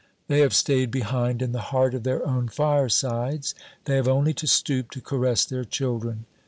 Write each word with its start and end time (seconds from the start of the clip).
They 0.27 0.39
have 0.39 0.55
stayed 0.55 0.89
behind 0.89 1.43
in 1.43 1.51
the 1.51 1.61
heart 1.69 1.93
of 1.93 2.01
their 2.01 2.25
own 2.25 2.47
firesides; 2.47 3.53
they 3.85 3.97
have 3.97 4.07
only 4.07 4.33
to 4.33 4.47
stoop 4.47 4.89
to 4.89 4.99
caress 4.99 5.45
their 5.45 5.63
children. 5.63 6.25